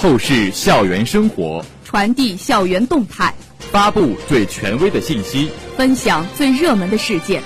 [0.00, 7.42] 透视校园生活，传递校园动态，发布最权威的信息，分享最热门的事件。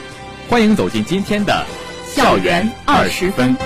[0.48, 1.66] 欢迎走进今天的
[2.06, 3.56] 校园二十分。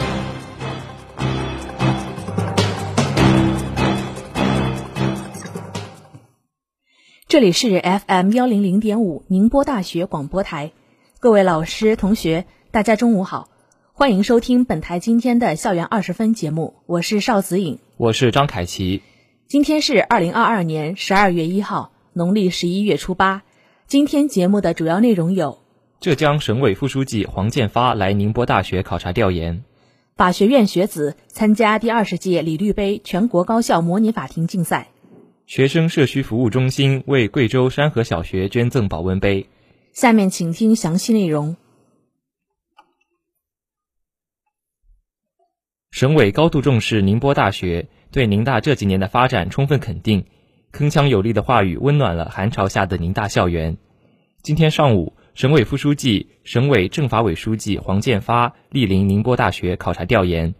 [7.26, 10.72] 这里是 FM 幺零零点五宁波大学广播台，
[11.20, 13.50] 各位老师、同学，大家中午好，
[13.98, 19.02] 欢迎收听本台今天的校园二十分节目，我是邵子颖，我是张凯奇。
[19.48, 23.42] 今天是二零二二年十二月一号，农历十一月初八。
[23.88, 25.58] 今天节目的主要内容有：
[25.98, 29.64] 浙江省委副书记黄建发来宁波大学考察调研；
[30.14, 34.90] 法学院学子参加第二十届李律杯全国高校模拟法庭竞赛。
[35.44, 39.48] 学生社区服务中心为贵州山河小学捐赠保温杯。
[39.92, 41.56] 下面请听详细内容。
[45.98, 50.26] 省委高度重视宁波大学，对宁大这几年的发展充分肯定，
[50.72, 53.76] 铿锵有力的话语温暖了寒潮下的宁大校园。
[54.40, 60.54] 今天上午，省委副书记、省委政法委书记黄建发莅临宁波大学考察调研，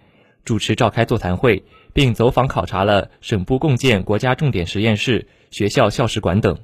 [0.45, 1.63] 主持召开座谈会。
[1.93, 6.59] 并走访考察了省部共建国家重点实验室、学校校史馆等。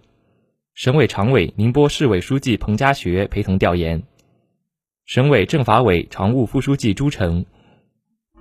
[0.75, 4.03] 省委常委、宁波市委书记彭家学陪同调研。
[5.07, 7.47] 省委政法委常务副书记朱成，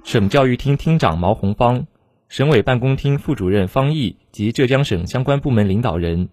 [0.04, 1.88] 省教育厅厅长毛红芳，
[2.28, 6.28] 省委办公厅副主任方毅及浙江省相关部门领导人，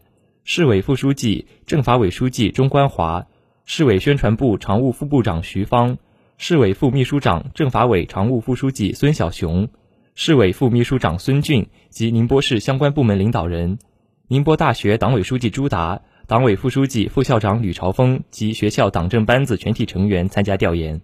[0.44, 3.26] 市委副书记、政法委书记钟关华，
[3.64, 5.96] 市委宣传部常务副部长徐芳，
[6.36, 9.68] 市委副秘书长、政法委常务副书记孙小雄。
[10.16, 13.78] 市委副秘书长孙俊及宁波市相关部门领导人，
[14.26, 21.00] 宁波大学党委书记朱达、党委副书记、副校长吕朝峰及学校党政班子全体成员参加调研。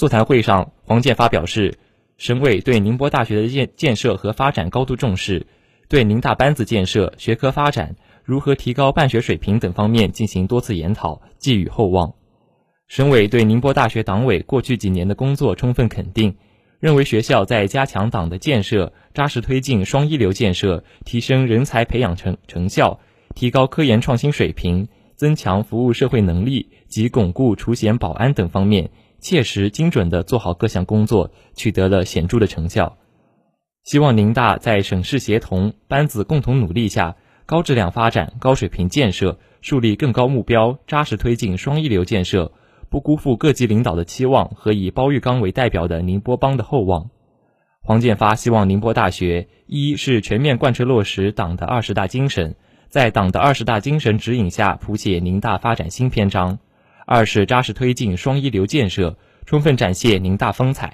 [0.00, 1.76] 座谈会上，黄建发表示，
[2.16, 5.46] 省委对宁波大学的建建设和发展高度重视，
[5.90, 12.14] 对宁大班子建设、学科发展、如何提高办学水平等方面进行多次研讨，寄予厚望。
[12.88, 16.34] 省委对宁波大学党委过去几年的工作充分肯定。
[16.78, 23.00] 认为学校在加强党的建设、扎实推进双一流建设、提升人才培养成成效、
[23.34, 32.96] 提高科研创新水平、增强服务社会能力及巩固除险保安等方面，切实精准地做好各项工作，取得了显著的成效。
[33.84, 37.16] 希望宁大在省市协同、班子共同努力下，
[37.46, 42.52] 高质量发展、高水平建设，树立更高目标，扎实推进双一流建设。
[42.88, 47.08] 不辜负各级领导的期望和以包玉刚为代表的宁波帮的厚望。
[47.82, 52.56] 黄建发希望宁波大学一是全面贯彻落实党的二十大精神，
[52.88, 56.58] 在党的二十大精神指引下谱写宁大发展新篇章；
[57.10, 60.90] 二是扎实推进双一流建设，充分展现宁大风采；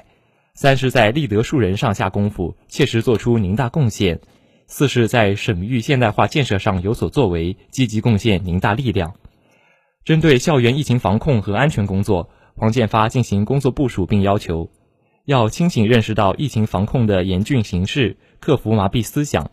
[0.55, 4.17] 三是，在立德树人上下功夫，切实做出宁大贡献；
[4.67, 9.13] 四是，在省域现代化建设上有所作为，积极贡献宁大力量。
[10.07, 14.71] 针对校园疫情防控和安全工作，黄建发进行工作部署，并要求
[15.27, 19.45] 要清醒认识到疫情防控的严峻形势，克服麻痹思想；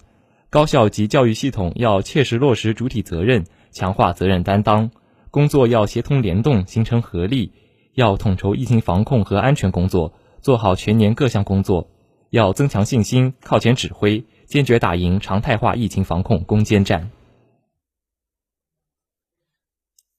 [0.50, 4.90] 高校及教育系统要切实落实主体责任，强化责任担当，
[5.34, 7.54] 工作要协同联动，形成合力；
[7.96, 11.88] 要统筹疫情防控和安全工作，做好全年各项工作；
[12.30, 17.10] 要增强信心，靠前指挥，坚决打赢常态化疫情防控攻坚战。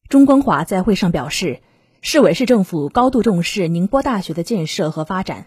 [0.08, 1.60] 钟光华在会上表示，
[2.00, 5.46] 市委市政府高度重视宁波大学的建设和发展。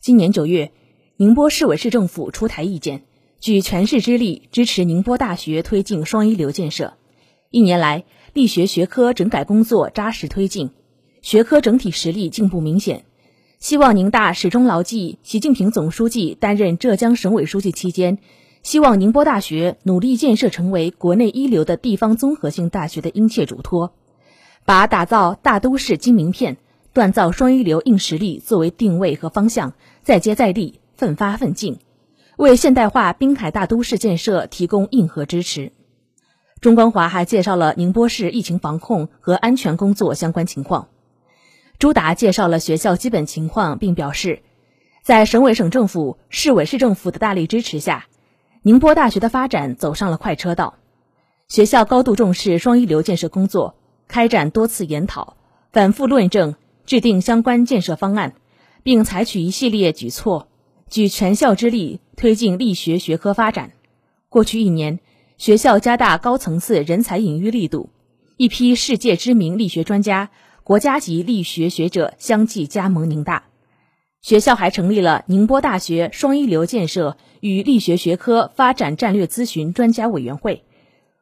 [0.00, 0.72] 今年九月，
[1.18, 3.04] 宁波市委市政府出台意见，
[3.38, 6.94] 举全市之力支持宁波大学推进双一流建设。
[7.50, 8.02] 一年来，
[8.34, 10.70] 力学学科整改工作扎实推进，
[11.22, 13.04] 学科整体实力进步明显。
[13.60, 18.18] 希望宁大始终牢记习近平总书记担任浙江省委书记期间，
[18.64, 23.94] 希望宁波大学努力建设成为国内一流的地方综合性大学的殷切嘱托。
[24.64, 26.56] 把打造大都市金名片、
[26.92, 31.78] 锻造双一流硬实力作为定位和方向，再接再厉，奋发奋进，
[32.36, 35.70] 为现代化滨海大都市建设提供硬核支持。
[36.64, 40.88] 钟光华还介绍了宁波市疫情防控和安全工作相关情况。
[41.78, 44.40] 朱达介绍了学校基本情况，并表示，
[45.02, 48.06] 在省委省政府、市委市政府的大力支持下，
[48.62, 50.76] 宁波大学的发展走上了快车道。
[51.48, 53.74] 学校高度重视双一流建设工作。
[54.08, 55.36] 开展多次研讨，
[55.70, 56.54] 反复论证，
[56.86, 58.32] 制定相关建设方案，
[58.82, 60.48] 并采取一系列举措，
[60.88, 63.72] 举全校之力推进力学学科发展。
[64.30, 64.98] 过去一年，
[65.44, 67.90] 学校加大高层次人才引育力度，
[68.38, 70.30] 一批世界知名力学专家、
[70.62, 73.44] 国家级力学学者相继加盟宁大。
[74.22, 80.64] 学校还成立了宁波大学双一流建设与力学学科发展战略咨询专家委员会，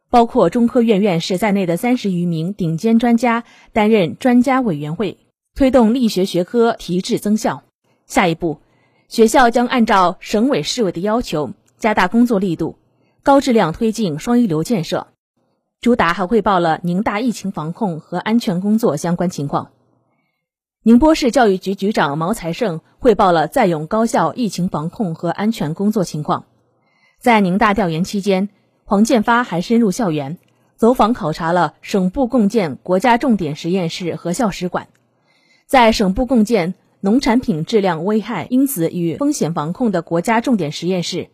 [0.08, 3.42] 包括中科院院士在内的三十余名顶尖专家
[3.72, 5.18] 担任专家委员会，
[5.56, 7.64] 推动力学学科提质增效。
[8.06, 8.60] 下一步，
[9.08, 12.76] 学校将按照省委市委的要求，加大工作力度，
[13.24, 15.06] 高质量推进双一流建设。
[15.80, 19.70] 朱达还汇报了宁大疫情防控和安全工作相关情况。
[20.82, 26.46] 宁波市教育局局长毛才胜汇报了在永高校疫情防控和安全工作情况。
[27.20, 28.48] 在宁大调研期间，
[28.84, 30.38] 黄建发还深入校园，
[30.74, 34.88] 走访考察了省部共建国家重点实验室和校史馆。
[35.66, 41.30] 在省部共建农产品质量危害因子与风险防控的国家重点实验室，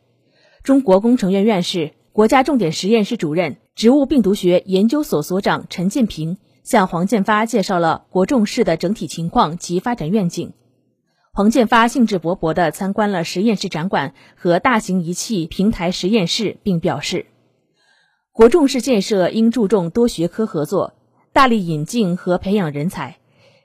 [0.62, 6.38] 中国工程院院士、国家重点实验室主任、植物病毒学研究所所长陈建平。
[6.64, 10.52] 向黄建发介绍了国重室的整体情况及发展愿景。
[11.32, 17.24] 黄建发兴致勃勃地参观了实验室展馆和大型仪器平台实验室，并表示，
[18.32, 20.92] 国重室建设应注重多学科合作，
[21.32, 23.16] 大力引进和培养人才，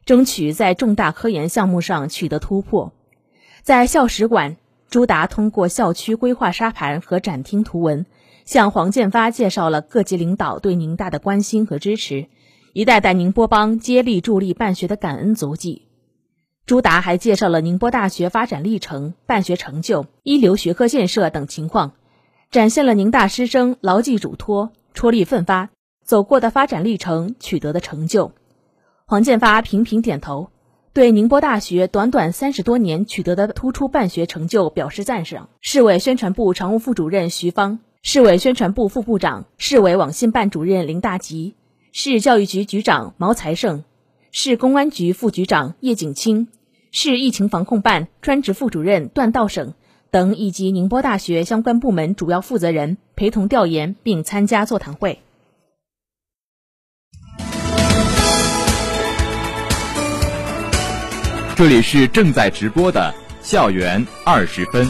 [0.06, 2.94] 争取在重大科研项目上取得突破。
[3.63, 4.56] 在校史馆，
[4.94, 8.06] 朱达通过校区规划沙盘和展厅图文，
[8.45, 12.28] 向黄建发介绍了各级领导对宁大的关心和支持。
[12.74, 15.88] 一代代宁波帮接力助力办学的感恩足迹。
[16.68, 21.94] 朱达还介绍了宁波大学发展历程、办学成就、一流学科建设等情况，
[22.51, 25.72] 展现了宁大师生牢记嘱托、出力奋发
[26.06, 28.31] 走过的发展历程、取得的成就。
[29.07, 30.51] 黄建发频频点头，
[30.94, 35.50] 对宁波大学短短三十多年取得的突出办学成就表示赞赏。
[35.60, 41.56] 市委宣传部常务副主任徐芳，市委宣传部副部长、市委网信办主任林大吉。
[41.92, 43.84] 市教育局局长毛才胜，
[44.31, 46.48] 市公安局副局长叶景清，
[46.92, 49.74] 市疫情防控办专职副主任段道省
[50.12, 55.22] 等，以及宁波大学相关部门主要负责人陪同调研并参加座谈会。
[61.63, 64.86] 这里是正在直播的校园二十分。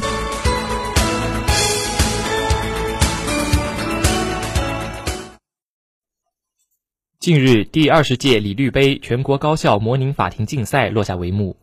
[7.20, 11.56] 近日，第二十届李律杯全国高校模拟法庭竞赛落下帷幕。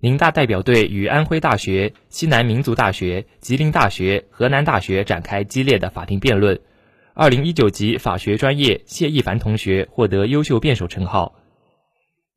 [0.00, 6.60] 宁大代表队与安徽大学、西南民族大学、吉林大学、河南大学展开激烈的法庭辩论。
[7.14, 11.36] 二零一九级法学专业谢一凡同学获得优秀辩手称号。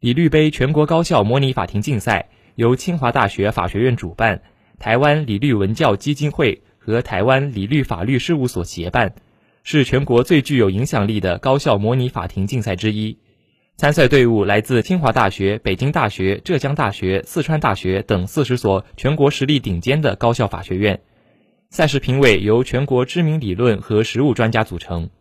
[0.02, 4.42] 李律杯全国高校模拟法庭竞赛由清华大学法学院主办，
[4.80, 9.14] 台湾李律文教基金会和台湾李律法律事务所协办。
[9.62, 13.16] 是全国最具有影响力的高校模拟法庭竞赛之一。
[13.78, 21.00] 参赛队伍来自清华大学、北京大学、浙江大学、四川大学等四十所全国实力顶尖的高校法学院。
[21.70, 25.12] 赛事评委由全国知名理论和实务专家组成。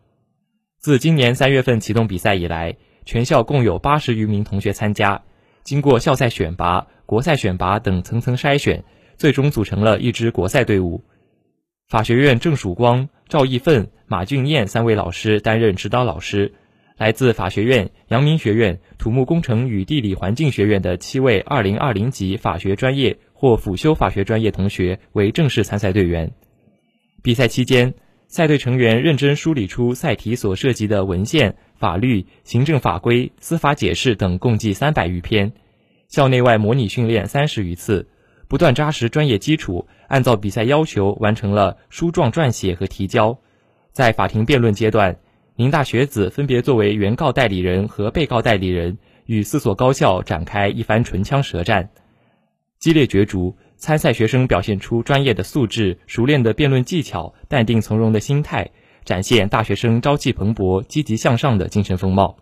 [0.78, 2.74] 自今年三月份启动比赛以来，
[3.10, 5.20] 全校共有八十余名同学参加。
[5.64, 8.84] 经过校赛选拔、国赛选拔等层层筛选，
[9.16, 11.02] 最终组成了一支国赛队伍。
[11.88, 16.54] 法学院郑曙光、赵义奋、马俊彦三位老师担任指导老师，
[16.98, 26.30] 来自法学院、阳明学院、土木工程与地理环境学院的七位二零二零级法学专业或辅修法学专业同学为正式参赛队员。
[27.24, 27.92] 比赛期间，
[28.28, 35.50] 赛队成员认真梳理出赛题所涉及的文献、法律、行政法规、司法解释等共计三百余篇，
[36.08, 38.06] 校内外模拟训练三十余次。
[38.48, 43.38] 不断扎实专业基础，按照比赛要求完成了书状撰写和提交。
[43.92, 45.16] 在法庭辩论阶段，
[45.56, 51.88] 宁大学子分别作为原告代理人和被告代理人，与四所高校展开一番唇枪舌战，
[52.78, 53.56] 激烈角逐。
[53.76, 58.70] 参赛学生表现出专业的素质、熟练的辩论技巧、淡定从容的心态，
[59.10, 62.36] 展现大学生朝气蓬勃、积极向上的精神风貌。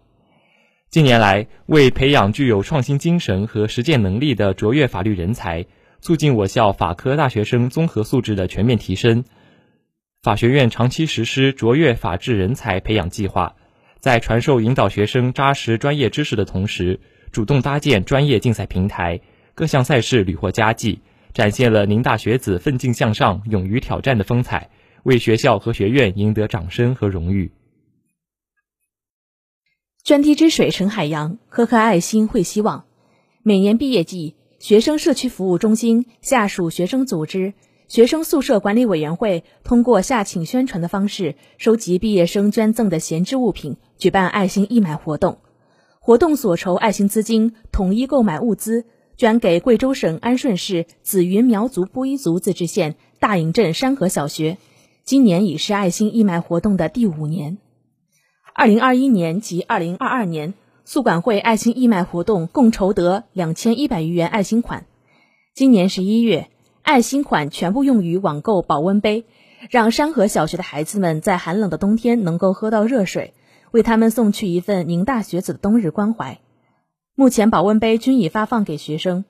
[0.90, 5.64] 近年来，为培养具有创新精神和实践能力的卓越法律人才。
[6.02, 9.24] 促进我校法科大学生综合素质的全面提升，
[10.22, 13.56] 法学院长期实施卓越法治人才培养计划，
[13.98, 17.00] 在传授引导学生扎实专业知识的同时，
[17.32, 19.18] 主动搭建专业竞赛平台，
[19.54, 21.00] 各项赛事屡获佳绩，
[21.32, 24.68] 展现了宁大学子奋进向上、勇于挑战的风采，
[25.04, 27.52] 为学校和学院赢得掌声和荣誉。
[30.04, 32.86] 涓滴之水成海洋，颗颗爱心汇希望。
[33.42, 34.36] 每年毕业季。
[34.58, 37.54] 学生社区服务中心下属学生组织、
[37.86, 45.38] 学生宿舍管理委员会通过下请宣传的方式，收集毕业生捐赠的闲置物品，举办爱心义卖活动。
[46.00, 48.84] 活动所筹爱心资金统一购买物资，
[49.16, 54.58] 捐给贵州省安顺市紫云苗族布依族自治县大营镇山河小学。
[55.08, 57.56] 今年已是爱心义卖活动的第五年。
[58.54, 60.52] 二零二一年及二零二二年，
[60.84, 64.84] 宿管会爱心义卖活动共筹得两千一百余元爱心款。
[65.54, 66.50] 今年十一月，
[66.82, 69.24] 爱心款全部用于网购保温杯，
[69.70, 73.32] 让山河小学的孩子们在寒冷的冬天能够喝到热水，
[73.70, 76.38] 为他们送去一份宁大学子的冬日关怀。
[77.14, 79.24] 目前保温杯均已发放给学生。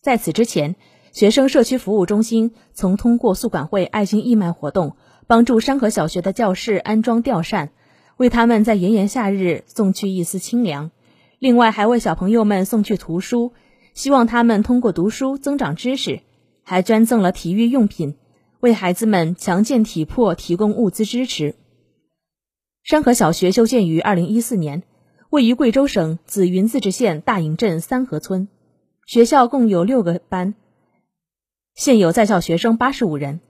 [0.00, 0.74] 在此之前，
[1.12, 7.70] 学生社区服务中心曾通过宿管会爱心义卖活动，帮助山河小学的教室安装吊扇，
[8.16, 10.90] 为他们在炎炎夏日送去一丝清凉。
[11.38, 13.52] 另外，还为小朋友们送去图书，
[13.92, 16.20] 希望他们通过读书增长知识。
[16.64, 18.14] 还捐赠了体育用品，
[18.60, 21.56] 为孩子们强健体魄提供物资支持。
[22.84, 24.84] 山河小学修建于二零一四年。
[25.28, 28.48] 位于贵州省紫云自治县大营镇三河村，
[29.06, 30.54] 学校共有六个班，
[31.74, 33.40] 现有在校学生八十五人。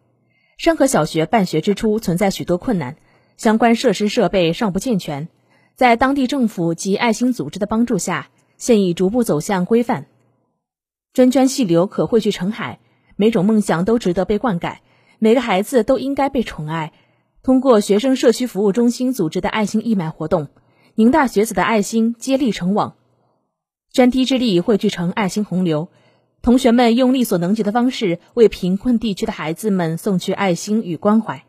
[0.57, 2.97] 山河小学办学之初存在许多困难，
[3.37, 5.29] 相关设施设备尚不健全。
[5.75, 10.07] 在当地政府及爱心组织的帮助下，现已逐步走向规范。
[11.14, 12.79] 涓涓细流可汇聚成海，
[13.17, 14.76] 每种梦想都值得被灌溉，
[15.19, 16.93] 每个孩子都应该被宠爱。
[17.43, 20.49] 通过学生社区服务中心组织的爱心义卖活动。
[20.95, 22.97] 宁大学子的爱心接力成网，
[23.93, 25.88] 涓滴之力汇聚成爱心洪流。
[26.43, 31.45] 同学们用力所能及的方式，为贫困地区的孩子们送去爱心与关怀。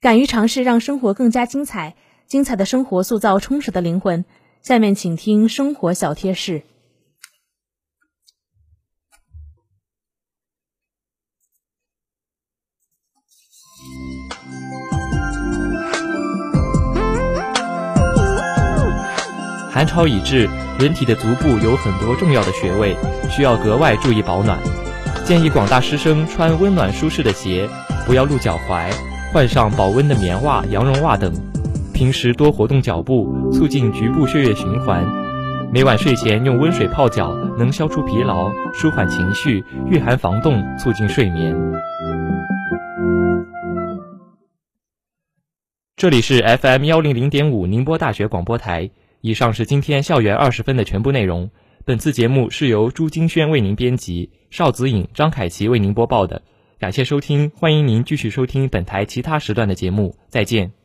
[0.00, 1.96] 敢于尝试，让生活更加精彩。
[2.26, 4.24] 精彩的生活塑造充实的灵魂。
[4.62, 6.62] 下面请听生活小贴士。
[19.80, 20.46] 寒潮已至，
[20.78, 22.94] 人体的足部有很多重要的穴位，
[23.30, 24.58] 需要格外注意保暖。
[25.24, 27.66] 建议广大师生穿温暖舒适的鞋，
[28.04, 28.92] 不要露脚踝，
[29.32, 31.32] 换上保温的棉袜、羊绒袜等。
[31.94, 35.02] 平时多活动脚部，促进局部血液循环。
[35.72, 41.56] 每晚睡前用温水泡脚，能消除疲劳、舒缓情绪、御寒防冻，促进睡眠。
[45.96, 48.90] 这里是 FM 幺零零点五宁波大学广播台。
[49.20, 51.50] 以上是今天校园二十分的全部内容。
[51.84, 56.42] 本次节目是由朱金轩为您编辑，邵子颖、张凯琪为您播报的。
[56.78, 60.16] 感谢收听，欢迎您继续收听本台其他时段的节目。
[60.28, 60.79] 再见。